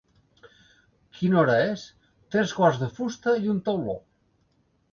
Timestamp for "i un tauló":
3.45-3.99